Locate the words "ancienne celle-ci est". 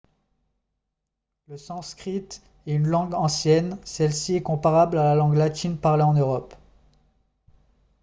3.13-4.41